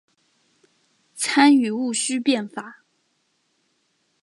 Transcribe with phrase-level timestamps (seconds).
[1.13, 2.79] 参与戊戌变法。